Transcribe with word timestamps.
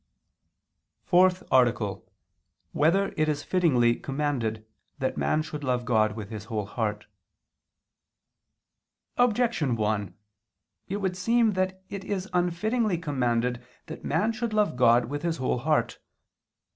_______________________FOURTH 1.07 1.43
ARTICLE 1.51 1.87
[II 1.89 1.93
II, 1.93 1.99
Q. 2.01 2.03
44, 2.09 2.13
Art. 2.17 2.73
4] 2.73 2.79
Whether 3.05 3.13
It 3.21 3.29
Is 3.29 3.43
Fittingly 3.43 3.95
Commanded 3.97 4.65
That 4.97 5.15
Man 5.15 5.43
Should 5.43 5.63
Love 5.63 5.85
God 5.85 6.13
with 6.15 6.31
His 6.31 6.45
Whole 6.45 6.65
Heart? 6.65 7.05
Objection 9.19 9.75
1: 9.75 10.15
It 10.87 10.97
would 10.97 11.15
seem 11.15 11.51
that 11.53 11.83
it 11.91 12.03
is 12.03 12.27
unfittingly 12.33 12.97
commanded 12.99 13.63
that 13.85 14.03
man 14.03 14.31
should 14.31 14.53
love 14.53 14.75
God 14.75 15.05
with 15.05 15.21
his 15.21 15.37
whole 15.37 15.59
heart. 15.59 15.99